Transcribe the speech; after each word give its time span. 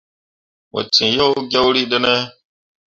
Mo 0.71 0.79
ciŋ 0.93 1.09
yo 1.17 1.27
gyõrîi 1.51 1.89
ɗine. 1.91 2.13